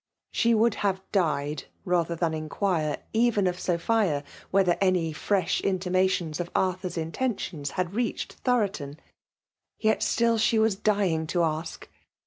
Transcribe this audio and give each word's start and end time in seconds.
She 0.31 0.55
would 0.55 0.73
have 0.81 1.03
died 1.11 1.65
rather 1.85 2.15
than 2.15 2.33
inquire, 2.33 3.03
even 3.13 3.45
of 3.45 3.59
Sophia, 3.59 4.23
whether 4.49 4.75
any 4.81 5.13
fresh 5.13 5.61
intimations 5.61 6.39
of 6.39 6.49
Arthur's 6.55 6.97
intentions 6.97 7.69
had 7.77 7.93
reached 7.93 8.37
Thoroton; 8.43 8.97
yet 9.77 10.01
still 10.01 10.39
she 10.39 10.57
was 10.57 10.75
dying 10.75 11.27
to 11.27 11.43
ask. 11.43 11.87